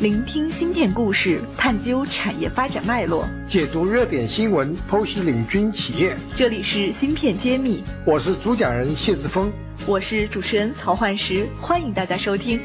[0.00, 6.16] 聆听芯片故事，探究产业发展脉络，解读热点新闻，剖析领军企业。
[6.34, 9.52] 这里是芯片揭秘，我是主讲人谢志峰，
[9.86, 12.58] 我是主持人曹焕石，欢迎大家收听。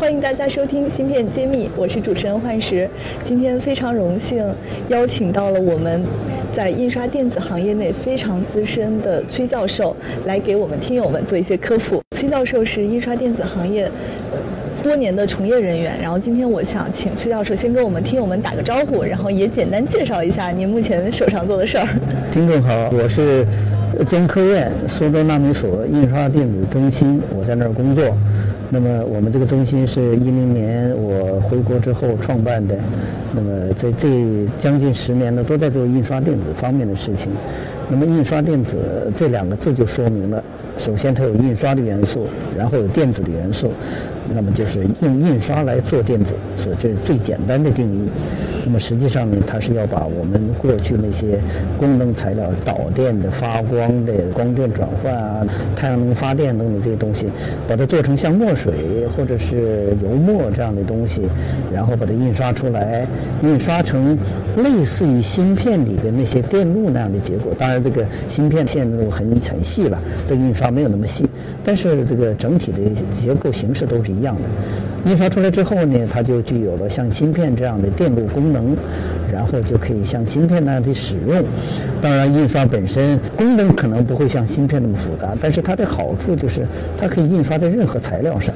[0.00, 2.88] 欢迎大家收听芯片揭秘，我是主持人焕石。
[3.22, 4.42] 今天非常荣幸
[4.88, 6.02] 邀请到了我们
[6.56, 9.94] 在印刷电子行业内非常资深的崔教授
[10.24, 12.02] 来给我们听友们做一些科普。
[12.16, 13.90] 崔教授是印刷电子行业。
[14.82, 21.86] 多年的从业人员，然后今天我想请崔教授先跟我们听友们打个招呼，然后也简单介绍一下您目前手上做的事儿。
[22.30, 23.46] 听众好，我是
[24.04, 28.04] 中科院苏州纳米所印刷电子中心，我在那儿工作。
[28.74, 32.74] 那么我们这个中心是一零年我回国之后创办的，
[33.34, 37.30] 那么在这将近十年呢，都在做印刷电子方面的事情。
[37.90, 40.42] 那么印刷电子这两个字就说明了，
[40.78, 42.26] 首先它有印刷的元素，
[42.56, 43.70] 然后有电子的元素。
[44.34, 48.08] 那么就是用印刷来做电子，所以这是最简单的定义。
[48.64, 51.40] 那么实际上呢，它是要把我们过去那些
[51.76, 57.26] 功能材料、导电的、发光的、光电转换啊、太阳能发电等等这些东西，
[57.66, 61.22] 把它做成像墨水或者是油墨这样的东西，
[61.72, 63.04] 然后把它印刷出来，
[63.42, 64.16] 印刷成
[64.58, 67.52] 类似于芯片里的那些电路那样的结果。
[67.58, 71.28] 当然，这个芯片线路很很细了，这个印刷没有那么细，
[71.64, 72.78] 但是这个整体的
[73.10, 74.42] 结构形式都是一样的。
[75.10, 78.76] 印刷出来之后呢，它就具有了像芯片这样的电路功，能
[79.32, 81.42] 然后就可以像芯片那样的使用。
[82.00, 88.54] 当然，印刷本身功能可能不会像芯片那么复杂，但是它的好处就是它可以印刷在任何材料上，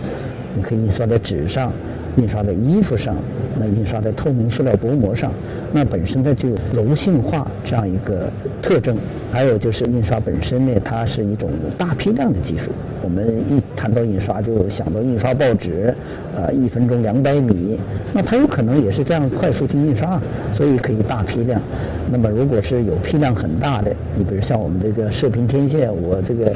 [0.55, 1.73] 你可以印刷在纸上，
[2.17, 3.17] 印刷在衣服上，
[3.59, 5.33] 那印刷在透明塑料薄膜上，
[5.73, 8.31] 那本身它就有柔性化这样一个
[8.61, 8.97] 特征。
[9.37, 12.71] 还有就是印刷本身呢，它是一种大批量的技术。
[13.03, 15.95] 我们一谈到印刷，就想到印刷报纸，
[16.35, 17.79] 呃，一分钟两百米，
[18.15, 20.19] 那它有可能也是这样快速的印刷，
[20.55, 21.61] 所以可以大批量。
[22.11, 26.51] 那么如果是有批量很大的，你比如像我们这个射频天线，我这个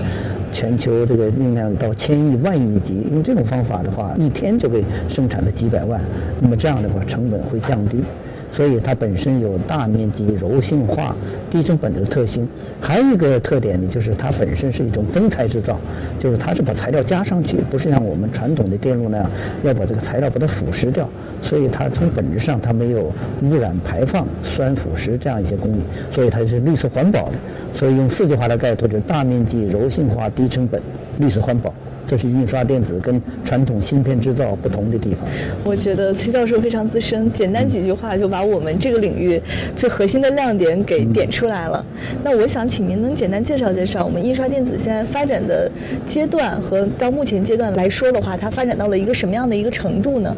[0.50, 6.00] 全球这个用量到千亿万亿级，用这种方法的话，一天就可以生产的几百万，
[6.41, 8.02] 那么这样的话成本会降低。
[8.50, 11.14] 所以它本身有大面积柔性化、
[11.48, 12.48] 低成本的特性。
[12.80, 15.78] 还有一个特点呢，就是它本身是一种增材制造，
[16.18, 19.30] 就是它是把材料加上去，不是像我们传统的电路那样
[19.62, 21.08] 要把这个材料把它腐蚀掉。
[21.42, 23.12] 所以它从本质上它没有
[23.42, 25.80] 污染、排放、酸腐蚀这样一些工艺，
[26.10, 27.34] 所以它是绿色环保的。
[27.72, 30.80] 所以用四句话来概括，就是大面积柔性化、低成本、
[31.18, 31.74] 绿色环保。
[32.10, 35.28] 这是印刷电子跟传统芯片制造不同的地方。
[35.62, 39.41] 我觉得崔教授非常资深，简单几句话就把我们这个领域
[39.76, 41.87] 最核心的亮点给点出来了。
[42.25, 45.71] 那我想请您能简单介绍介绍我们印刷电子现在发展的
[46.04, 50.37] 阶段和到目前阶段来说的话，它发展到了一个什么样的一个程度呢？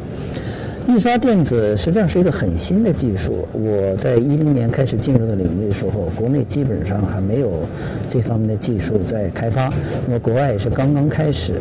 [0.89, 3.47] 印刷电子实际上是一个很新的技术。
[3.53, 7.61] 我在一零年开始进入的领域的时候，国内基本上还没有
[8.09, 9.73] 这方面的技术在开发，
[10.07, 11.55] 那么国外也是刚刚开始。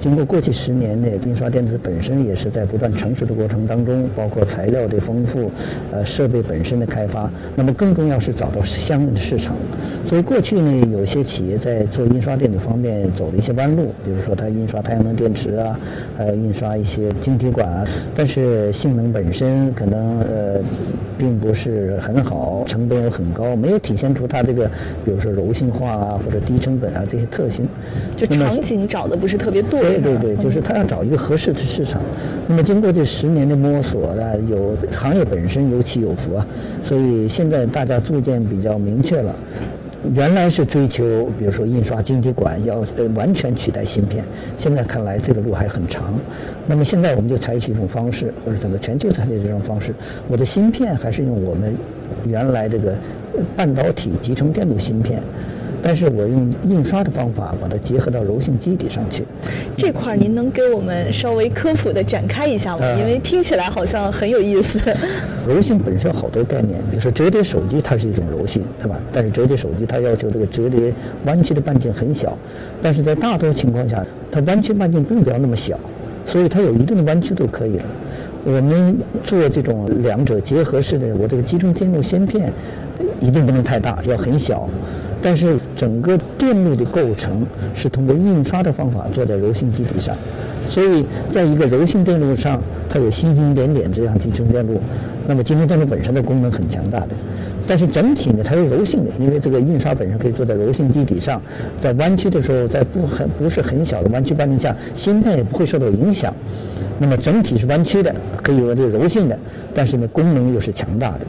[0.00, 5.50] 经过过去十年内，印刷电子本身也是在不断成熟的过程当中，包括材料的丰富，
[5.92, 9.54] 呃，设备本身的开发，那么更重要是找到相应的市场。
[10.06, 15.78] 所以过去呢，有些企业在做印刷电子方面走了一些弯路，比如说它印刷太阳能电池啊，
[16.16, 20.60] 还有印刷一些晶体管啊，但是性能本身可能呃
[21.20, 24.66] 并不是很好，成本又很高，没有体现出它这个，
[25.04, 27.68] 比如说柔性化啊或者低成本啊这些特性。
[28.16, 29.80] 就场景找的不是特别对。
[29.80, 32.00] 对对对，就是他要找一个合适的市场。
[32.48, 36.46] 那么经过这十年的摸索呢，有行业本身有起有伏啊，
[36.82, 39.36] 所以现在大家逐渐比较明确了。
[40.14, 44.24] 原来是追求，比如说印刷晶体管要呃完全取代芯片，
[44.56, 46.14] 现在看来这个路还很长。
[46.66, 49.94] 那么现在我们就采取一种方式，或者整个全球采取这种方式，
[50.26, 51.76] 我的芯片还是用我们
[52.26, 52.96] 原来这个
[53.54, 55.22] 半导体集成电路芯片。
[55.82, 59.24] 但是我用印刷的方法把它结合到柔性基底上去。
[59.76, 62.84] 这块儿您能给我们稍微科普的展开一下吗？
[62.98, 64.78] 因为听起来好像很有意思。
[65.46, 69.00] 柔性本身好多概念，比如说折叠手机，它是一种柔性，对吧？
[69.12, 70.92] 但是折叠手机它要求这个折叠
[71.24, 72.36] 弯曲的半径很小，
[72.82, 75.78] 但是在大多情况下，它弯曲半径并不要那么小，
[76.26, 77.84] 所以它有一定的弯曲度可以了。
[78.44, 82.52] 我们做这种两者结合式的，我这个集成电路芯片
[83.18, 84.68] 一定不能太大，要很小。
[85.22, 90.16] 但是整个电路的构成是通过印刷的方法做在柔性基底上，
[90.66, 94.80] 所以在一个柔性电路上，它有星星点点这样集成电路。
[95.26, 97.10] 那么集成电路本身的功能很强大的，
[97.66, 101.40] 但是整体呢，它是柔性的，因为这个印刷本身可以做在柔性基底上，
[101.78, 106.34] 在弯曲的时候，在不很不是很小的弯曲半径下，芯片也不会受到影响。
[106.98, 108.12] 那么整体是弯曲的，
[108.42, 109.38] 可以有这个柔性的，
[109.72, 111.26] 但是呢功能又是强大的。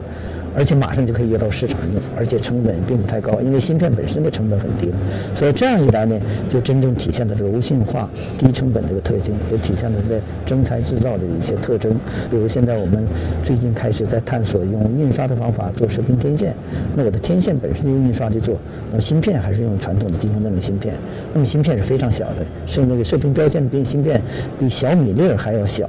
[0.54, 4.92] 而且马上就可以约到市场用，而且成本并不太高，因为芯片本身的成本很低，
[5.34, 6.18] 所以这样一来呢，
[6.48, 8.08] 就真正体现了柔性化、
[8.38, 11.92] 低成本这个特性，也体现了这个真材制造的一些特征。
[12.30, 13.06] 比如现在我们
[13.42, 16.54] 最近开始在探索用印刷的方法做射频天线，
[16.94, 18.56] 那我的天线本身就用印刷去做，
[18.90, 20.94] 那么芯片还是用传统的集成电路芯片，
[21.32, 24.20] 那么芯片是非常小的，是那个射频标线比芯片
[24.58, 25.88] 比小米粒儿还要小。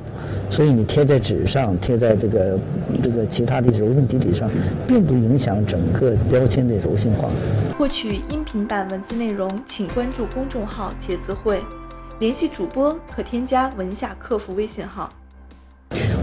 [0.54, 2.60] 所以你贴在纸上，贴在这个
[3.02, 4.48] 这个其他的柔性基底上，
[4.88, 7.28] 并不影响整个标签的柔性化。
[7.76, 11.60] 获取音频版文字内容，请关注公众号“茄子会”，
[12.22, 15.12] 联系主播可添加文夏客服微信号。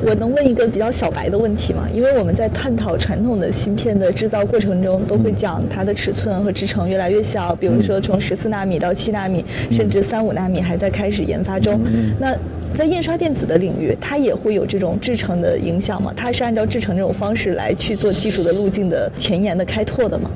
[0.05, 1.89] 我能问一个比较小白的问题吗？
[1.93, 11.81] 因为我们在探讨传统的芯片的制造过程中，都会讲它的尺寸和制程越来越小，比如说从十四纳米到七纳米，甚至三五纳米还在开始研发中。
[12.21, 12.33] 那
[12.75, 16.13] 在印刷电子的领域，它也会有这种制程的影响吗？
[16.17, 20.31] 它是按照制程这种方式来去做技术的路径的前沿的开拓的吗？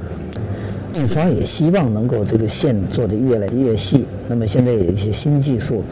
[0.95, 4.07] 印刷也希望能够这个线做得越来越细。
[4.29, 5.83] 那么现在有一些新技术，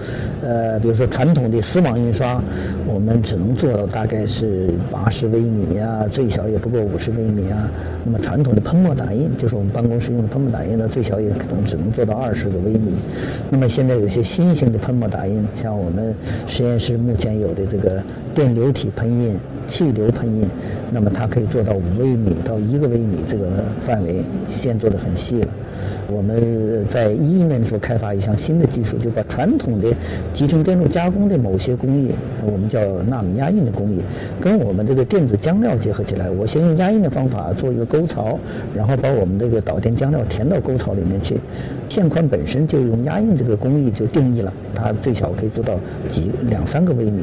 [0.42, 2.42] 呃，比如说传统的丝网印刷，
[2.86, 7.70] 我们只能做到大概是八十微米啊，最小也不过五十微米啊。
[8.04, 12.92] 那么传统的喷墨打印，就是我们办公室用的喷墨打印呢，最小也可能只能做到二十个微米。
[13.50, 16.14] 那么现在有些新型的喷墨打印，像我们
[16.46, 18.02] 实验室目前有的这个
[18.34, 19.36] 电流体喷印、
[19.66, 20.48] 气流喷印，
[20.90, 25.48] 那么它可以做到五微米到一个微米这个范围，线做的很细了。
[26.12, 29.88] 我们在一一年的时候开发一项新的技术，就把传统的
[30.34, 32.10] 集成电路加工的某些工艺，
[32.44, 34.00] 我们叫纳米压印的工艺，
[34.40, 36.30] 跟我们这个电子浆料结合起来。
[36.30, 38.38] 我先用压印的方法做一个沟槽，
[38.74, 41.40] 然后把我们这个导电浆料填到沟槽里面去。
[41.88, 45.78] 线宽本身就用压印这个工艺就定义了，它最小可以做到
[46.08, 47.22] 几两三个微米。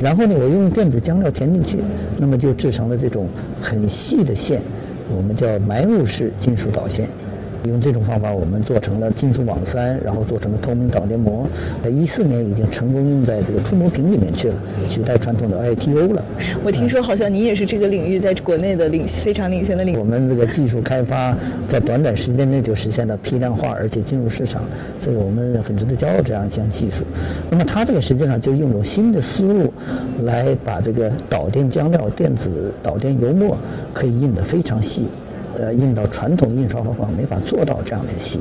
[0.00, 1.78] 然后呢，我用电子浆料填进去，
[2.18, 3.26] 那么就制成了这种
[3.60, 4.60] 很细的线，
[5.14, 7.08] 我们叫埋入式金属导线。
[7.64, 11.48] 用这种方法，我们做成了金属网塞，然后做成了透明导电膜。
[11.82, 14.54] 在一四年已经成功用在这个触摸屏里面去了，
[14.88, 16.24] 取代传统的 ITO 了。
[16.64, 19.98] 我听说好像你也是这个领域在国内的领非常领先的领。
[19.98, 21.36] 我们这个技术开发
[21.66, 24.62] 在短短时间内就实现了批量化，而且进入市场，
[24.98, 26.20] 这个我们很值得骄傲。
[26.22, 27.02] 这样一项技术，
[27.50, 29.72] 那么它这个实际上就用一种新的思路，
[30.24, 33.58] 来把这个导电浆料、电子导电油墨
[33.92, 35.08] 可以印得非常细。
[35.58, 38.40] 呃，印到传统印刷方法没法做到这样的细，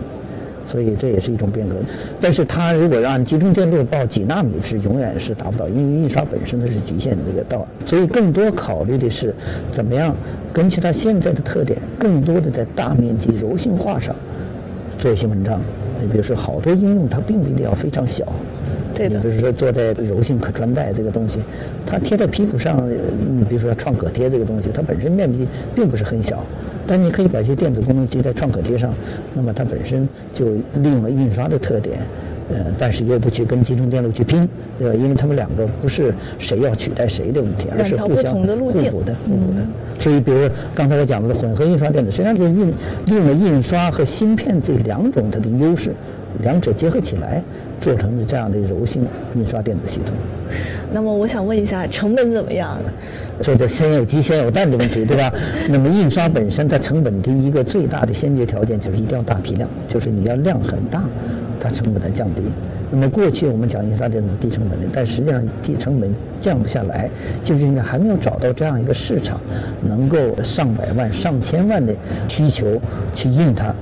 [0.66, 1.76] 所以这也是一种变革。
[2.22, 9.34] 但是它如果让集成电路报几纳米是永远是达不到，因为印刷本身它是局限这个道，所以更多考虑的是
[9.72, 10.16] 怎么样
[10.54, 14.16] 根据它现在的特点，更多的在大面积柔性化上
[14.98, 15.62] 做一些文章。
[16.02, 18.26] 你比如说，好多应用它并不一定要非常小。
[19.08, 19.18] 你。
[19.20, 21.40] 比如说做在柔性可穿戴这个东西，
[21.86, 22.90] 它贴在皮肤上，
[23.38, 26.44] 你比如说创可贴这个东西，它本身面积并不是很小。
[26.88, 28.92] 但你可以把一些电子功能集在创可贴上，
[29.36, 30.48] 那么它本身就
[30.82, 32.00] 利用了印刷的特点，
[32.50, 34.48] 呃，但是又不去跟集成电路去拼，
[34.78, 34.96] 对吧？
[34.96, 38.48] 因为他们两个不是谁要取代谁的问题，而是互相互补
[39.04, 39.66] 的、互补的。
[40.00, 42.68] 所以，比如刚才我讲的混合印刷电子，实际上就是印
[43.06, 45.94] 利用了印刷和芯片这两种它的优势，
[46.42, 47.44] 两者结合起来，
[47.80, 49.06] 做成了这样的柔性
[49.36, 50.14] 印刷电子系统。
[50.92, 52.78] 那么我想问一下，成本怎么样？
[53.42, 55.32] 说的先有鸡先有蛋的问题，对吧？
[55.70, 61.04] 那么印刷本身它成本的一个最大的先决条件就是一定要大批量，就是你要量很大，
[61.60, 62.44] 它成本才降低。
[62.92, 66.12] 那么过去我们讲印刷电子低成本的，但实际上低成本
[66.42, 67.10] 降不下来，
[67.44, 69.40] 就是因为还没有找到这样一个市场，
[69.82, 71.96] 能够上百万、上千万的
[72.28, 72.82] 需求
[73.14, 73.74] 去印它。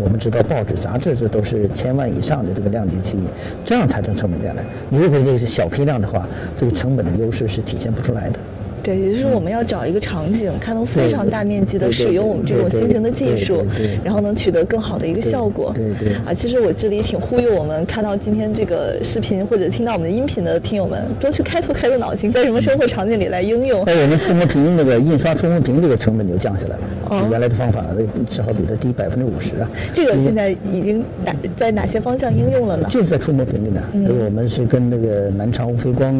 [0.00, 3.24] 我们知道报纸、杂志这都是千万以上的这个量级去印，
[3.64, 4.64] 这样才能成本下来。
[4.88, 8.38] 你如果你是小批量的话，这个成本的优势是体现不出来的。
[8.84, 13.66] 对，也就是我们要找一个场景，它能非常大面积的使用我们这种新型的技术，
[14.04, 15.72] 然后能取得更好的一个效果。
[15.74, 16.14] 对对。
[16.26, 23.82] 啊，其实我这里挺呼吁我们看到今天这个视频或者听到我们的音频的听友们，多去开拓开拓脑筋，在什么生活场景里来应用。
[23.84, 27.86] 哎，我们触摸屏那个印刷触摸屏这个成本就降下来了，哦原来的方法
[28.26, 29.70] 至少比它低百分之五十啊。
[29.94, 32.86] 这个现在已经哪在哪些方向应用了呢？
[32.90, 33.82] 就是在触摸屏里面，
[34.26, 36.14] 我们是跟那个南昌无飞光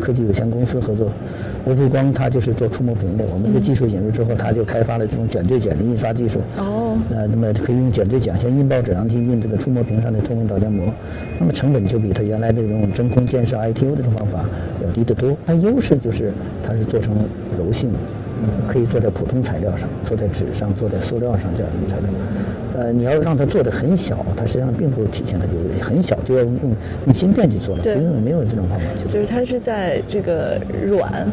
[0.00, 1.12] 科技有限公司合作。
[1.64, 6.40] 无飞光它就是做触摸屏的，我们这个技术引入之后，它就开发了这种卷对卷的印刷技术。
[6.58, 6.98] 哦。
[7.08, 10.92] 那那么可以用卷对卷，先印报纸上去印这个触摸屏上的透明导电膜，
[11.38, 14.44] 那么成本就比它原来的这种真空建设 ITO 的这种方法
[14.82, 15.36] 要低得多。
[15.46, 17.14] 它优势就是它是做成
[17.56, 17.90] 柔性，
[18.66, 22.08] 可以做在普通材料上，做在纸上，做在塑料上这样的材料。
[22.74, 27.94] 呃，你要让它做的很小，它实际上并不体现它的优很小就要用用芯片去做了，对。
[27.94, 31.30] 不用没有这种方法去做就是它是在这个软、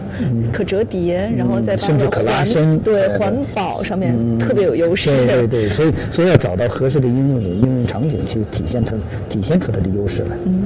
[0.51, 2.77] 可折叠，然后再甚至可拉伸。
[2.79, 5.11] 对对环保上面特别有优势。
[5.15, 8.97] 对对对，所以所以要找到合适的应用的应用场景去体现它
[9.29, 10.35] 体现出它的优势来。
[10.43, 10.63] 嗯，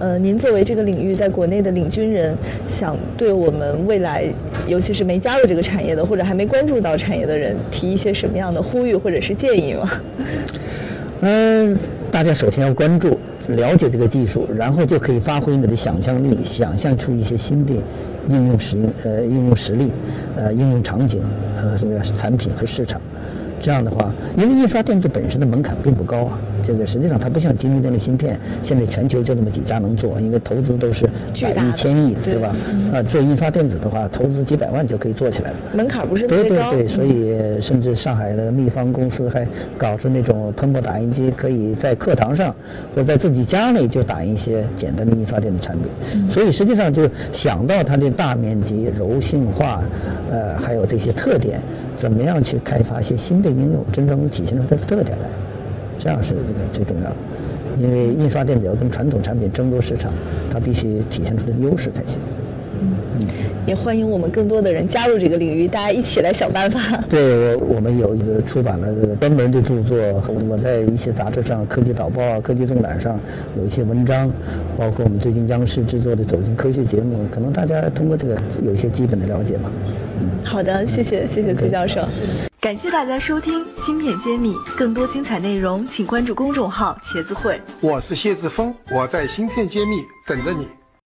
[0.00, 2.34] 呃，您作为这个领域在国内的领军人，
[2.66, 4.24] 想对我们未来，
[4.66, 9.90] 尤其是没加入这个产业的，或者还没关注到产业的人，提一些什么样的呼吁或者是建议吗？
[11.20, 11.76] 嗯，
[12.10, 13.18] 大家首先要关注、
[13.48, 17.74] 了解这个技术，然后就可以发挥你的想象力，想象出一些新的
[18.28, 19.90] 应用实呃应用实例、
[20.36, 21.22] 呃应用场景
[21.56, 23.00] 呃这个产品和市场。
[23.64, 31.06] 这样的话，因为印刷电子本身的门槛并不高啊，这个实际上它不像晶圆电路芯片，现在全球就那么几家能做，因为投资都是
[31.40, 32.54] 百亿、千亿，对对吧？
[32.92, 35.56] 啊，做印刷电子的话，投资几百万就可以做起来了。
[35.72, 36.72] 门槛不是特别高。
[36.72, 42.54] 对对对，所以甚至上海的秘方公司还搞出那种喷墨打印机，可以在课堂上
[42.94, 46.30] 或者在自己家里就打印一些简单的印刷电子产品。
[46.30, 49.82] 所以实际上就想到它的大面积、柔性化，
[50.30, 51.58] 呃，还有这些特点，
[51.96, 55.28] 怎么样去开发一些新的应用，真正能体现出它的特点来，
[55.98, 57.16] 这样是一个最重要的。
[57.78, 60.12] 因为印刷电子要跟传统产品争夺市场，
[60.50, 62.20] 它必须体现出它的优势才行。
[63.66, 66.80] 也欢迎我们更多的人加入这个领域，大家一起来想办法。
[67.08, 69.96] 对我，我们有一个出版了专门的著作，
[70.50, 73.18] 我在一些杂志上，《科技导报》啊，《科技纵览》上
[73.56, 74.30] 有一些文章，
[74.76, 79.70] 包括我们最近央视制作的《走进科学》节目，可能大家通过这个有一些基本的了解吧。
[80.44, 82.02] 好的，谢谢谢谢崔教授。
[82.60, 87.58] 感谢大家收听《芯片揭秘》，更多精彩内容请关注公众号“茄子会”。
[87.80, 90.66] 我是谢志峰，我在芯片揭秘等着你。